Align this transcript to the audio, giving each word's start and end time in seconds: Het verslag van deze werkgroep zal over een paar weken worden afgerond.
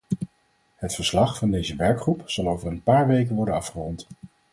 Het 0.75 0.95
verslag 0.95 1.37
van 1.37 1.51
deze 1.51 1.75
werkgroep 1.75 2.21
zal 2.25 2.47
over 2.49 2.67
een 2.67 2.83
paar 2.83 3.07
weken 3.07 3.35
worden 3.35 3.53
afgerond. 3.55 4.07